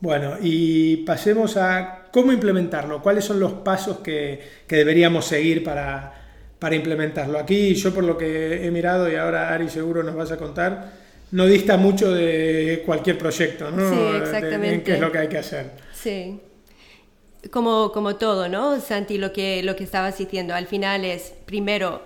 Bueno, 0.00 0.36
y 0.40 0.98
pasemos 0.98 1.56
a 1.56 2.06
cómo 2.10 2.32
implementarlo, 2.32 3.02
cuáles 3.02 3.24
son 3.24 3.38
los 3.38 3.52
pasos 3.52 3.98
que, 3.98 4.40
deberíamos 4.68 5.26
seguir 5.26 5.62
para, 5.62 6.14
implementarlo. 6.72 7.38
Aquí 7.38 7.74
yo 7.74 7.94
por 7.94 8.04
lo 8.04 8.16
que 8.16 8.66
he 8.66 8.70
mirado 8.70 9.10
y 9.10 9.16
ahora 9.16 9.52
Ari 9.52 9.68
seguro 9.68 10.02
nos 10.02 10.14
vas 10.14 10.32
a 10.32 10.38
contar, 10.38 10.92
no 11.32 11.46
dista 11.46 11.76
mucho 11.76 12.12
de 12.12 12.82
cualquier 12.86 13.18
proyecto, 13.18 13.70
¿no? 13.70 13.90
Sí, 13.90 14.16
exactamente. 14.22 14.84
qué 14.84 14.94
es 14.94 15.00
lo 15.00 15.12
que 15.12 15.18
hay 15.18 15.28
que 15.28 15.38
hacer. 15.38 15.70
Sí. 15.92 16.40
Como, 17.50 17.92
como 17.92 18.16
todo, 18.16 18.48
¿no? 18.48 18.80
Santi, 18.80 19.18
lo 19.18 19.32
que, 19.32 19.62
lo 19.62 19.76
que 19.76 19.84
estabas 19.84 20.18
diciendo, 20.18 20.54
al 20.54 20.66
final 20.66 21.04
es, 21.04 21.32
primero, 21.46 22.02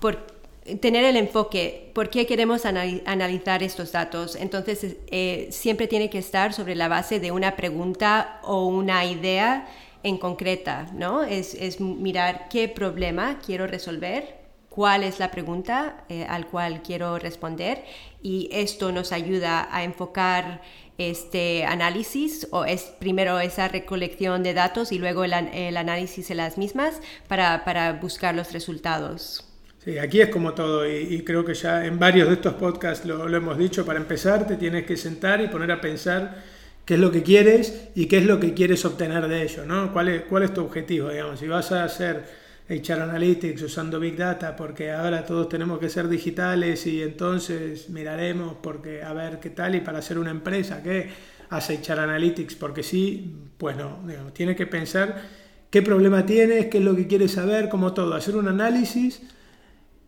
por 0.00 0.39
tener 0.76 1.04
el 1.04 1.16
enfoque, 1.16 1.90
¿por 1.94 2.10
qué 2.10 2.26
queremos 2.26 2.64
analizar 2.64 3.62
estos 3.62 3.92
datos? 3.92 4.36
Entonces, 4.36 4.96
eh, 5.10 5.48
siempre 5.50 5.86
tiene 5.88 6.10
que 6.10 6.18
estar 6.18 6.52
sobre 6.52 6.74
la 6.74 6.88
base 6.88 7.20
de 7.20 7.30
una 7.32 7.56
pregunta 7.56 8.40
o 8.42 8.66
una 8.66 9.04
idea 9.04 9.68
en 10.02 10.18
concreta, 10.18 10.86
¿no? 10.92 11.24
Es, 11.24 11.80
mirar 11.80 12.48
qué 12.48 12.68
problema 12.68 13.38
quiero 13.44 13.66
resolver, 13.66 14.40
cuál 14.68 15.02
es 15.02 15.18
la 15.18 15.30
pregunta 15.30 16.04
eh, 16.08 16.24
al 16.28 16.46
cual 16.46 16.82
quiero 16.82 17.18
responder 17.18 17.84
y 18.22 18.48
esto 18.52 18.92
nos 18.92 19.12
ayuda 19.12 19.68
a 19.70 19.82
enfocar 19.82 20.62
este 20.96 21.64
análisis 21.64 22.46
o 22.50 22.64
es 22.64 22.82
primero 22.98 23.40
esa 23.40 23.68
recolección 23.68 24.42
de 24.42 24.54
datos 24.54 24.92
y 24.92 24.98
luego 24.98 25.24
el, 25.24 25.32
análisis 25.32 26.28
de 26.28 26.34
las 26.34 26.58
mismas 26.58 27.00
para, 27.26 27.64
para 27.64 27.94
buscar 27.94 28.34
los 28.34 28.52
resultados. 28.52 29.49
Sí, 29.82 29.96
aquí 29.96 30.20
es 30.20 30.28
como 30.28 30.52
todo 30.52 30.86
y, 30.86 31.22
creo 31.22 31.42
que 31.42 31.54
ya 31.54 31.86
en 31.86 31.98
varios 31.98 32.28
de 32.28 32.34
estos 32.34 32.52
podcasts 32.52 33.06
lo, 33.06 33.34
hemos 33.34 33.56
dicho, 33.56 33.86
para 33.86 33.98
empezar 33.98 34.46
te 34.46 34.56
tienes 34.56 34.84
que 34.84 34.94
sentar 34.94 35.40
y 35.40 35.48
poner 35.48 35.72
a 35.72 35.80
pensar 35.80 36.36
qué 36.84 36.94
es 36.94 37.00
lo 37.00 37.10
que 37.10 37.22
quieres 37.22 37.88
y 37.94 38.04
qué 38.04 38.18
es 38.18 38.26
lo 38.26 38.38
que 38.38 38.52
quieres 38.52 38.84
obtener 38.84 39.26
de 39.26 39.42
ello, 39.42 39.64
¿no? 39.64 39.90
¿Cuál 39.90 40.10
es, 40.10 40.22
cuál 40.24 40.42
es 40.42 40.52
tu 40.52 40.60
objetivo, 40.60 41.08
digamos? 41.08 41.40
Si 41.40 41.48
vas 41.48 41.72
a 41.72 41.84
hacer 41.84 42.24
HR 42.68 43.00
Analytics 43.00 43.62
usando 43.62 43.98
Big 43.98 44.18
Data 44.18 44.54
porque 44.54 44.92
ahora 44.92 45.24
todos 45.24 45.48
tenemos 45.48 45.78
que 45.78 45.88
ser 45.88 46.08
digitales 46.08 46.86
y 46.86 47.02
entonces 47.02 47.88
miraremos 47.88 48.56
porque 48.62 49.02
a 49.02 49.14
ver 49.14 49.40
qué 49.40 49.48
tal 49.48 49.76
y 49.76 49.80
para 49.80 50.00
hacer 50.00 50.18
una 50.18 50.30
empresa 50.30 50.82
que 50.82 51.08
hace 51.48 51.80
HR 51.82 52.00
Analytics 52.00 52.54
porque 52.56 52.82
sí, 52.82 53.34
pues 53.56 53.78
no, 53.78 54.00
digamos, 54.06 54.34
tienes 54.34 54.56
que 54.56 54.66
pensar 54.66 55.22
qué 55.70 55.80
problema 55.80 56.26
tienes, 56.26 56.66
qué 56.66 56.78
es 56.78 56.84
lo 56.84 56.94
que 56.94 57.06
quieres 57.06 57.32
saber, 57.32 57.70
como 57.70 57.94
todo, 57.94 58.12
hacer 58.12 58.36
un 58.36 58.46
análisis 58.46 59.22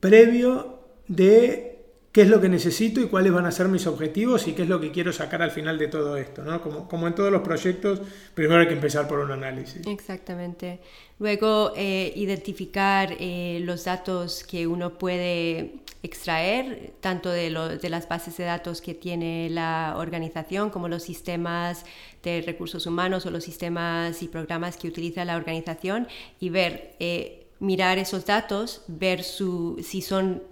previo 0.03 0.81
de 1.07 1.79
qué 2.11 2.23
es 2.23 2.29
lo 2.29 2.41
que 2.41 2.49
necesito 2.49 3.01
y 3.01 3.07
cuáles 3.07 3.33
van 3.33 3.47
a 3.47 3.53
ser 3.53 3.69
mis 3.69 3.87
objetivos 3.87 4.49
y 4.49 4.53
qué 4.53 4.63
es 4.63 4.69
lo 4.69 4.81
que 4.81 4.91
quiero 4.91 5.13
sacar 5.13 5.43
al 5.43 5.53
final 5.53 5.79
de 5.79 5.87
todo 5.87 6.17
esto. 6.17 6.43
¿no? 6.43 6.61
Como, 6.61 7.07
en 7.07 7.15
todos 7.15 7.31
los 7.31 7.43
proyectos, 7.43 8.03
primero 8.35 8.61
hay 8.61 8.67
que 8.67 8.75
empezar 8.75 9.07
por 9.07 9.21
un 9.21 9.31
análisis. 9.31 9.87
Exactamente. 9.87 10.81
Luego, 11.21 11.73
eh, 11.77 12.13
identificar 12.17 13.15
eh, 13.21 13.61
los 13.63 13.85
datos 13.85 14.43
que 14.43 14.67
uno 14.67 14.99
puede 14.99 15.77
extraer, 16.03 16.95
tanto 17.01 17.31
de, 17.31 17.79
de, 17.81 17.89
las 17.89 18.09
bases 18.09 18.37
de 18.37 18.45
datos 18.45 18.81
que 18.81 18.95
tiene 18.95 19.49
la 19.51 19.95
organización 19.97 20.71
como 20.71 20.89
los 20.89 21.05
sistemas 21.05 21.85
de 22.25 22.43
recursos 22.45 22.87
humanos 22.87 23.25
o 23.25 23.31
los 23.31 23.45
sistemas 23.45 24.21
y 24.21 24.27
programas 24.27 24.77
que 24.77 24.89
utiliza 24.89 25.25
la 25.25 25.37
organización 25.37 26.09
y 26.41 26.51
ver... 26.51 26.97
Eh, 26.99 27.39
mirar 27.63 27.97
esos 27.99 28.27
datos, 28.27 28.83
ver 28.89 29.23
su, 29.23 29.81
si 29.83 30.03
son 30.03 30.43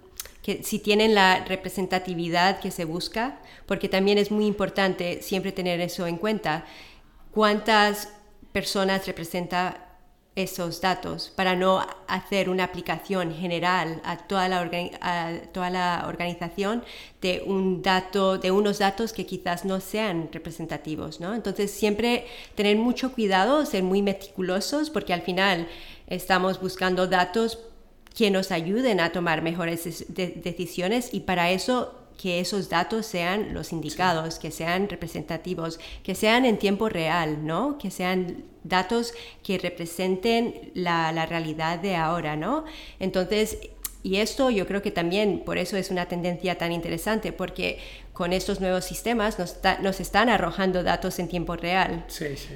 si 0.63 0.79
tienen 0.79 1.13
la 1.13 1.45
representatividad 1.45 2.59
que 2.59 2.71
se 2.71 2.85
busca, 2.85 3.37
porque 3.67 3.87
también 3.89 4.17
es 4.17 4.31
muy 4.31 4.47
importante 4.47 5.21
siempre 5.21 5.51
tener 5.51 5.79
eso 5.81 6.07
en 6.07 6.17
cuenta. 6.17 6.65
¿Cuántas 7.31 8.09
personas 8.51 9.05
representa 9.05 9.91
esos 10.35 10.79
datos 10.79 11.31
para 11.35 11.55
no 11.57 11.85
hacer 12.07 12.49
una 12.49 12.63
aplicación 12.63 13.33
general 13.33 14.01
a 14.05 14.17
toda 14.17 14.47
la, 14.47 14.69
a 15.01 15.31
toda 15.51 15.69
la 15.69 16.05
organización 16.07 16.85
de 17.21 17.43
un 17.45 17.81
dato 17.81 18.37
de 18.37 18.49
unos 18.49 18.79
datos 18.79 19.11
que 19.11 19.25
quizás 19.25 19.65
no 19.65 19.81
sean 19.81 20.29
representativos 20.31 21.19
¿no? 21.19 21.33
entonces 21.33 21.69
siempre 21.69 22.27
tener 22.55 22.77
mucho 22.77 23.11
cuidado 23.11 23.65
ser 23.65 23.83
muy 23.83 24.01
meticulosos 24.01 24.89
porque 24.89 25.11
al 25.11 25.21
final 25.21 25.67
estamos 26.11 26.59
buscando 26.59 27.07
datos 27.07 27.59
que 28.15 28.29
nos 28.29 28.51
ayuden 28.51 28.99
a 28.99 29.11
tomar 29.13 29.41
mejores 29.41 30.05
decisiones 30.09 31.13
y 31.13 31.21
para 31.21 31.51
eso 31.51 31.95
que 32.21 32.39
esos 32.39 32.69
datos 32.69 33.05
sean 33.05 33.53
los 33.53 33.71
indicados, 33.71 34.37
que 34.37 34.51
sean 34.51 34.89
representativos, 34.89 35.79
que 36.03 36.13
sean 36.13 36.45
en 36.45 36.59
tiempo 36.59 36.89
real, 36.89 37.47
¿no? 37.47 37.77
Que 37.79 37.89
sean 37.89 38.43
datos 38.63 39.13
que 39.41 39.57
representen 39.57 40.71
la, 40.75 41.11
la 41.13 41.25
realidad 41.25 41.79
de 41.79 41.95
ahora, 41.95 42.35
¿no? 42.35 42.65
Entonces, 42.99 43.57
y 44.03 44.17
esto 44.17 44.49
yo 44.49 44.65
creo 44.65 44.81
que 44.81 44.91
también 44.91 45.43
por 45.45 45.57
eso 45.57 45.77
es 45.77 45.91
una 45.91 46.07
tendencia 46.07 46.57
tan 46.57 46.71
interesante, 46.71 47.31
porque 47.31 47.77
con 48.13 48.33
estos 48.33 48.59
nuevos 48.59 48.83
sistemas 48.83 49.39
nos, 49.39 49.57
nos 49.81 49.99
están 49.99 50.29
arrojando 50.29 50.83
datos 50.83 51.19
en 51.19 51.27
tiempo 51.27 51.55
real, 51.55 52.05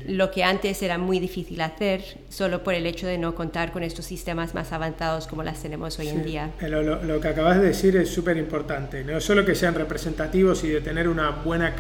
lo 0.08 0.32
que 0.32 0.44
antes 0.44 0.82
era 0.82 0.98
muy 0.98 1.20
difícil 1.20 1.62
hacer 1.62 2.04
solo 2.30 2.64
por 2.64 2.74
el 2.74 2.86
hecho 2.86 3.08
de 3.08 3.18
no 3.18 3.36
contar 3.36 3.72
con 3.72 3.84
estos 3.84 4.06
sistemas 4.06 4.54
más 4.54 4.72
avanzados 4.74 5.28
como 5.28 5.44
las 5.44 5.62
tenemos 5.62 5.98
hoy 6.00 6.10
en 6.10 6.24
día. 6.24 6.52
Pero 6.60 6.82
lo, 6.82 7.22
que 7.22 7.28
acabas 7.28 7.60
de 7.60 7.68
decir 7.68 7.96
es 7.96 8.10
súper 8.10 8.38
importante, 8.38 9.04
no 9.04 9.20
solo 9.22 9.46
que 9.46 9.56
sean 9.56 9.76
representativos 9.76 10.64
y 10.64 10.70
de 10.70 10.82
tener 10.82 11.08
una 11.08 11.30
buena 11.30 11.76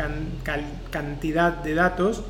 cantidad 0.92 1.52
de 1.52 1.74
datos, 1.74 2.24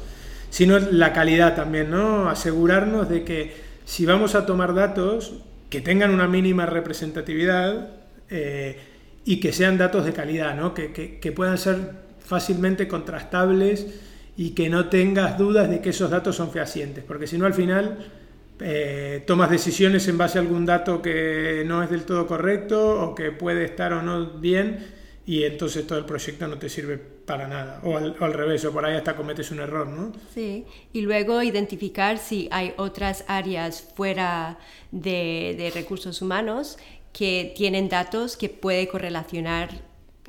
sino 0.50 0.80
la 0.80 1.12
calidad 1.14 1.56
también, 1.56 1.92
¿no? 1.92 2.30
Asegurarnos 2.30 3.10
de 3.10 3.24
que 3.24 3.54
si 3.86 4.06
vamos 4.06 4.36
a 4.36 4.46
tomar 4.46 4.74
datos, 4.74 5.34
que 5.70 5.82
tengan 5.82 6.12
una 6.12 6.28
mínima 6.28 6.66
representatividad 6.66 7.90
eh, 8.30 8.78
y 9.26 9.40
que 9.40 9.52
sean 9.52 9.78
datos 9.78 10.06
de 10.06 10.14
calidad, 10.14 10.56
¿no? 10.56 10.74
que, 10.74 10.92
que, 10.92 11.32
puedan 11.32 11.58
ser 11.58 11.78
fácilmente 12.20 12.88
contrastables 12.88 13.88
y 14.38 14.52
que 14.52 14.70
no 14.70 14.90
tengas 14.90 15.38
dudas 15.38 15.70
de 15.70 15.82
que 15.82 15.90
esos 15.90 16.10
datos 16.10 16.36
son 16.36 16.52
fehacientes, 16.52 17.04
porque 17.04 17.28
si 17.28 17.38
no 17.38 17.46
al 17.46 17.54
final 17.54 17.98
eh, 18.60 19.24
tomas 19.28 19.50
decisiones 19.50 20.08
en 20.08 20.18
base 20.18 20.38
a 20.38 20.42
algún 20.42 20.66
dato 20.66 21.02
que 21.02 21.64
no 21.66 21.84
es 21.84 21.90
del 21.90 22.04
todo 22.04 22.26
correcto 22.26 23.02
o 23.02 23.16
que 23.16 23.32
puede 23.32 23.66
estar 23.66 23.92
o 23.94 24.02
no 24.02 24.28
bien 24.40 25.05
y 25.26 25.44
entonces 25.44 25.88
todo 25.88 25.98
el 25.98 26.06
proyecto 26.06 26.48
no 26.48 26.60
te 26.60 26.70
sirve 26.70 26.98
para 26.98 27.48
nada. 27.48 27.82
O 27.84 27.98
al, 27.98 28.34
revés, 28.34 28.64
o 28.66 28.72
por 28.72 28.86
ahí 28.86 28.96
hasta 28.96 29.16
cometes 29.16 29.50
un 29.52 29.60
error, 29.60 29.88
¿no? 29.88 30.12
Sí, 30.34 30.66
y 30.94 31.02
luego 31.02 31.42
identificar 31.42 32.20
si 32.20 32.48
hay 32.52 32.74
otras 32.78 33.26
áreas 33.28 33.82
fuera 33.96 34.60
de, 34.92 35.56
de 35.58 35.72
recursos 35.72 36.22
humanos 36.22 36.78
que 37.12 37.54
tienen 37.56 37.90
datos 37.90 38.38
que 38.38 38.50
puede 38.50 38.88
correlacionar 38.88 39.70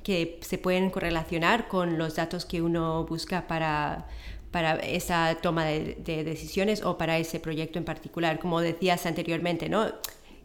que 0.02 0.38
se 0.40 0.56
pueden 0.56 0.90
correlacionar 0.90 1.66
con 1.66 1.98
los 1.98 2.14
datos 2.14 2.44
que 2.44 2.62
uno 2.62 3.04
busca 3.06 3.48
para, 3.48 4.06
para 4.52 4.76
esa 4.76 5.36
toma 5.42 5.64
de, 5.64 5.96
de, 5.98 6.22
decisiones 6.22 6.84
o 6.84 6.96
para 6.96 7.18
ese 7.18 7.40
proyecto 7.40 7.80
en 7.80 7.84
particular. 7.84 8.38
Como 8.38 8.60
decías 8.60 9.04
anteriormente, 9.04 9.68
¿no? 9.68 9.92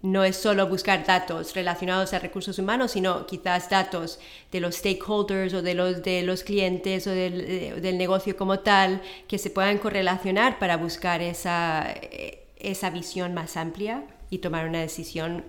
No 0.01 0.23
es 0.23 0.35
solo 0.35 0.67
buscar 0.67 1.05
datos 1.05 1.53
relacionados 1.53 2.13
a 2.13 2.19
recursos 2.19 2.57
humanos, 2.57 2.91
sino 2.91 3.25
quizás 3.27 3.69
datos 3.69 4.19
de 4.51 4.59
los 4.59 4.75
stakeholders 4.75 5.53
o 5.53 5.61
de 5.61 5.75
los, 5.75 6.01
de 6.01 6.23
los 6.23 6.43
clientes 6.43 7.05
o 7.07 7.11
del, 7.11 7.97
negocio 7.97 8.35
como 8.35 8.59
tal, 8.59 9.01
que 9.27 9.37
se 9.37 9.49
puedan 9.49 9.77
correlacionar 9.77 10.57
para 10.57 10.77
buscar 10.77 11.21
esa, 11.21 11.93
esa 12.57 12.89
visión 12.89 13.33
más 13.33 13.57
amplia 13.57 14.03
y 14.29 14.39
tomar 14.39 14.67
una 14.67 14.79
decisión, 14.79 15.45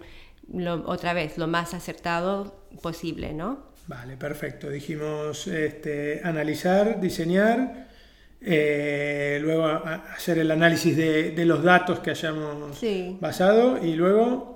otra 0.85 1.14
vez, 1.14 1.38
lo 1.38 1.46
más 1.46 1.72
acertado 1.72 2.55
posible, 2.83 3.33
¿no? 3.33 3.72
Vale, 3.87 4.16
perfecto. 4.16 4.68
Dijimos 4.68 5.46
este, 5.46 6.20
analizar, 6.24 7.00
diseñar, 7.00 7.88
eh, 8.44 9.38
luego 9.40 9.66
hacer 9.66 10.38
el 10.38 10.50
análisis 10.50 10.96
de, 10.96 11.44
los 11.44 11.62
datos 11.62 12.00
que 12.00 12.11
hayamos 12.11 12.81
basado 13.20 13.83
y 13.85 13.94
luego... 13.94 14.52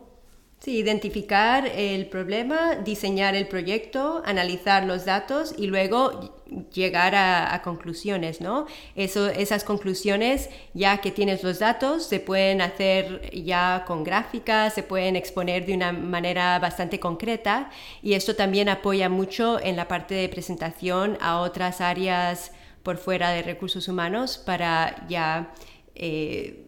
Sí, 0.58 0.78
identificar 0.78 1.66
el 1.66 2.06
problema, 2.06 2.76
diseñar 2.76 3.36
el 3.36 3.46
proyecto, 3.46 4.22
analizar 4.24 4.84
los 4.84 5.04
datos 5.04 5.54
y 5.56 5.66
luego 5.66 6.42
llegar 6.72 7.14
a, 7.14 7.60
conclusiones, 7.62 8.40
¿no? 8.40 8.66
Eso, 8.96 9.28
esas 9.28 9.64
conclusiones, 9.64 10.48
ya 10.72 10.98
que 10.98 11.10
tienes 11.10 11.44
los 11.44 11.58
datos, 11.58 12.06
se 12.06 12.20
pueden 12.20 12.62
hacer 12.62 13.30
ya 13.44 13.84
con 13.86 14.02
gráficas, 14.02 14.74
se 14.74 14.82
pueden 14.82 15.14
exponer 15.14 15.66
de 15.66 15.74
una 15.74 15.92
manera 15.92 16.58
bastante 16.58 16.98
concreta 16.98 17.70
y 18.02 18.14
esto 18.14 18.34
también 18.34 18.68
apoya 18.68 19.08
mucho 19.08 19.60
en 19.60 19.76
la 19.76 19.86
parte 19.86 20.14
de 20.14 20.28
presentación 20.28 21.18
a 21.20 21.40
otras 21.40 21.80
áreas 21.80 22.50
por 22.86 22.98
fuera 22.98 23.30
de 23.30 23.42
recursos 23.42 23.88
humanos 23.88 24.38
para 24.38 25.08
ya 25.08 25.52
eh, 25.96 26.66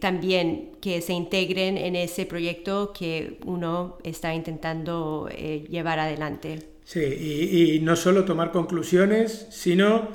también 0.00 0.72
que 0.80 1.00
se 1.00 1.12
integren 1.12 1.78
en 1.78 1.94
ese 1.94 2.26
proyecto 2.26 2.92
que 2.92 3.38
uno 3.46 3.98
está 4.02 4.34
intentando 4.34 5.28
eh, 5.30 5.64
llevar 5.70 6.00
adelante. 6.00 6.58
Sí, 6.82 6.98
y, 7.00 7.78
no 7.82 7.94
solo 7.94 8.24
tomar 8.24 8.50
conclusiones, 8.50 9.46
sino 9.50 10.08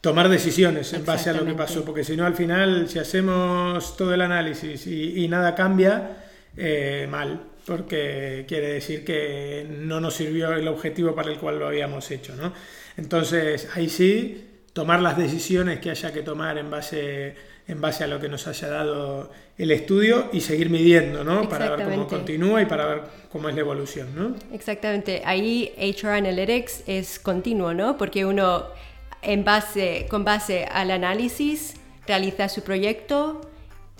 tomar 0.00 0.28
decisiones 0.28 0.92
en 0.92 1.04
base 1.04 1.30
a 1.30 1.32
lo 1.32 1.46
que 1.46 1.54
pasó, 1.54 1.84
porque 1.84 2.02
si 2.02 2.16
no 2.16 2.26
al 2.26 2.34
final, 2.34 2.88
si 2.88 2.98
hacemos 2.98 3.96
todo 3.96 4.12
el 4.12 4.20
análisis 4.20 4.84
y, 4.88 5.28
nada 5.28 5.54
cambia, 5.54 6.24
eh, 6.56 7.06
mal, 7.08 7.40
porque 7.64 8.44
quiere 8.48 8.72
decir 8.72 9.04
que 9.04 9.64
no 9.78 10.00
nos 10.00 10.14
sirvió 10.14 10.54
el 10.54 10.66
objetivo 10.66 11.14
para 11.14 11.30
el 11.30 11.38
cual 11.38 11.60
lo 11.60 11.68
habíamos 11.68 12.10
hecho. 12.10 12.34
¿no? 12.34 12.52
Entonces, 12.96 13.68
ahí 13.76 13.88
sí, 13.88 14.48
tomar 14.72 15.00
las 15.00 15.16
decisiones 15.16 15.80
que 15.80 15.90
haya 15.90 16.12
que 16.12 16.22
tomar 16.22 16.58
en 16.58 16.70
base, 16.70 17.34
en 17.66 17.80
base 17.80 18.04
a 18.04 18.06
lo 18.06 18.20
que 18.20 18.28
nos 18.28 18.46
haya 18.46 18.68
dado 18.68 19.30
el 19.56 19.70
estudio 19.72 20.28
y 20.32 20.40
seguir 20.40 20.70
midiendo, 20.70 21.24
¿no? 21.24 21.48
Para 21.48 21.74
ver 21.74 21.88
cómo 21.88 22.06
continúa 22.06 22.62
y 22.62 22.66
para 22.66 22.86
ver 22.86 23.02
cómo 23.30 23.48
es 23.48 23.54
la 23.54 23.60
evolución, 23.60 24.08
¿no? 24.14 24.36
Exactamente. 24.52 25.22
Ahí 25.24 25.72
HR 25.76 26.10
Analytics 26.10 26.84
es 26.86 27.18
continuo, 27.18 27.74
¿no? 27.74 27.96
Porque 27.96 28.24
uno, 28.24 28.66
en 29.22 29.44
base, 29.44 30.06
con 30.08 30.24
base 30.24 30.64
al 30.64 30.92
análisis, 30.92 31.74
realiza 32.06 32.48
su 32.48 32.62
proyecto, 32.62 33.40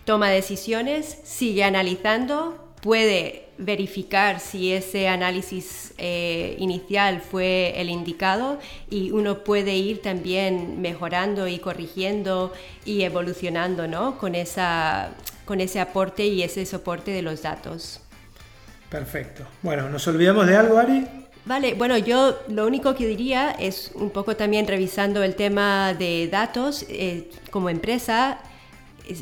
toma 0.04 0.30
decisiones, 0.30 1.18
sigue 1.24 1.64
analizando, 1.64 2.72
puede 2.80 3.47
verificar 3.58 4.40
si 4.40 4.72
ese 4.72 5.08
análisis 5.08 5.92
eh, 5.98 6.54
inicial 6.58 7.20
fue 7.20 7.74
el 7.76 7.90
indicado 7.90 8.58
y 8.88 9.10
uno 9.10 9.42
puede 9.42 9.76
ir 9.76 10.00
también 10.00 10.80
mejorando 10.80 11.48
y 11.48 11.58
corrigiendo 11.58 12.52
y 12.84 13.02
evolucionando 13.02 13.88
¿no? 13.88 14.16
con, 14.16 14.34
esa, 14.34 15.10
con 15.44 15.60
ese 15.60 15.80
aporte 15.80 16.24
y 16.24 16.42
ese 16.42 16.64
soporte 16.64 17.10
de 17.10 17.22
los 17.22 17.42
datos. 17.42 18.00
Perfecto. 18.88 19.44
Bueno, 19.62 19.90
¿nos 19.90 20.06
olvidamos 20.06 20.46
de 20.46 20.56
algo, 20.56 20.78
Ari? 20.78 21.06
Vale, 21.44 21.74
bueno, 21.74 21.96
yo 21.96 22.38
lo 22.48 22.66
único 22.66 22.94
que 22.94 23.06
diría 23.06 23.50
es 23.52 23.90
un 23.94 24.10
poco 24.10 24.36
también 24.36 24.66
revisando 24.66 25.22
el 25.22 25.34
tema 25.34 25.94
de 25.94 26.28
datos 26.28 26.84
eh, 26.88 27.30
como 27.50 27.70
empresa, 27.70 28.38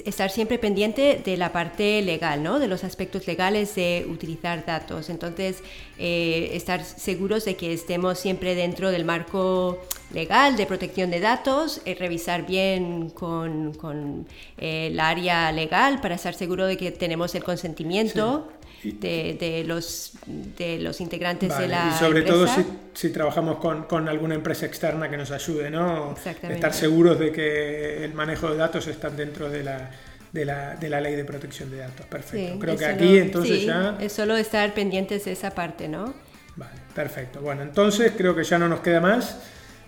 estar 0.05 0.31
siempre 0.31 0.59
pendiente 0.59 1.21
de 1.25 1.37
la 1.37 1.53
parte 1.53 2.03
legal, 2.03 2.43
¿no? 2.43 2.59
de 2.59 2.69
los 2.69 2.85
aspectos 2.85 3.27
legales 3.27 3.75
de 3.75 4.07
utilizar 4.09 4.65
datos. 4.65 5.09
Entonces, 5.11 5.63
eh, 5.99 6.51
estar 6.53 6.85
seguros 6.85 7.45
de 7.45 7.57
que 7.57 7.73
estemos 7.73 8.19
siempre 8.19 8.55
dentro 8.55 8.91
del 8.91 9.05
marco 9.05 9.79
legal 10.13 10.57
de 10.57 10.67
protección 10.67 11.11
de 11.11 11.21
datos, 11.21 11.81
eh, 11.85 11.95
revisar 11.95 12.47
bien 12.47 13.11
con, 13.11 13.75
con 13.75 14.27
eh, 14.59 14.89
el 14.89 15.01
área 15.01 15.51
legal 15.53 16.01
para 16.01 16.15
estar 16.15 16.35
seguro 16.35 16.67
de 16.67 16.77
que 16.77 16.91
tenemos 16.93 17.35
el 17.35 17.45
consentimiento 17.45 18.49
de, 18.83 19.65
los, 19.67 20.13
de 20.27 20.79
los 20.79 21.01
integrantes 21.01 21.57
de 21.57 21.69
la 21.69 21.93
Y 21.95 21.99
sobre 21.99 22.23
todo 22.23 22.47
si, 22.95 23.11
trabajamos 23.11 23.57
con, 23.57 23.85
con, 23.85 24.09
alguna 24.09 24.35
empresa 24.35 24.67
externa 24.67 25.11
que 25.11 25.17
nos 25.17 25.31
ayude, 25.31 25.71
¿no? 25.71 26.15
Estar 26.43 26.73
seguros 26.73 27.19
de 27.19 27.33
que 27.33 28.05
el 28.05 28.15
manejo 28.15 28.51
de 28.51 28.57
datos 28.57 28.87
están 28.87 29.17
dentro 29.17 29.51
de 29.51 29.65
la, 29.65 29.91
de 30.33 30.45
la, 30.45 30.77
de 30.77 30.89
la 30.89 31.01
ley 31.01 31.15
de 31.15 31.25
protección 31.25 31.71
de 31.71 31.79
datos. 31.79 32.07
Perfecto. 32.07 32.59
Creo 32.59 32.77
que 32.77 32.87
aquí 32.87 33.19
entonces 33.19 33.65
ya... 33.65 33.97
Es 34.01 34.13
solo 34.13 34.37
estar 34.37 34.73
pendientes 34.75 35.25
de 35.25 35.33
esa 35.33 35.51
parte, 35.51 35.89
¿no? 35.89 36.15
Vale, 36.57 36.81
perfecto. 36.95 37.41
Bueno, 37.41 37.63
entonces 37.63 38.13
creo 38.17 38.35
que 38.35 38.45
ya 38.45 38.59
no 38.59 38.69
nos 38.69 38.81
queda 38.81 39.01
más. 39.01 39.39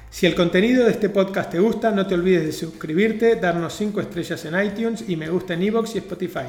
Si 0.10 0.26
el 0.26 0.36
contenido 0.36 0.86
de 0.86 0.92
este 0.92 1.10
podcast 1.10 1.52
te 1.52 1.60
gusta, 1.60 1.92
no 1.92 2.08
te 2.08 2.16
olvides 2.16 2.46
de 2.46 2.52
suscribirte, 2.52 3.36
darnos 3.36 3.76
5 3.76 4.02
estrellas 4.02 4.44
en 4.44 4.62
iTunes 4.62 5.06
y 5.08 5.16
me 5.16 5.30
gusta 5.30 5.54
en 5.54 5.64
iVoox 5.64 5.96
y 5.96 6.00
Spotify. 6.00 6.48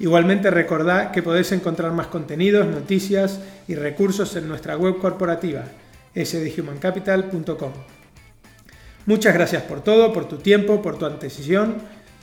Igualmente 0.00 0.50
recordad 0.50 1.10
que 1.10 1.22
podéis 1.22 1.52
encontrar 1.52 1.92
más 1.92 2.06
contenidos, 2.06 2.66
noticias 2.66 3.38
y 3.68 3.74
recursos 3.74 4.34
en 4.34 4.48
nuestra 4.48 4.76
web 4.76 4.98
corporativa 4.98 5.62
sdhumancapital.com. 6.14 7.72
Muchas 9.04 9.34
gracias 9.34 9.62
por 9.62 9.82
todo, 9.82 10.10
por 10.12 10.26
tu 10.26 10.38
tiempo, 10.38 10.80
por 10.80 10.98
tu 10.98 11.04
atención, 11.04 11.76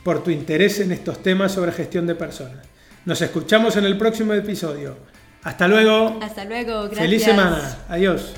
por 0.03 0.23
tu 0.23 0.31
interés 0.31 0.79
en 0.79 0.91
estos 0.91 1.21
temas 1.21 1.51
sobre 1.51 1.71
gestión 1.71 2.07
de 2.07 2.15
personas. 2.15 2.65
Nos 3.05 3.21
escuchamos 3.21 3.77
en 3.77 3.85
el 3.85 3.95
próximo 3.95 4.33
episodio. 4.33 4.97
Hasta 5.43 5.67
luego. 5.67 6.19
Hasta 6.21 6.45
luego. 6.45 6.83
Gracias. 6.83 6.99
Feliz 6.99 7.23
semana. 7.23 7.77
Adiós. 7.89 8.33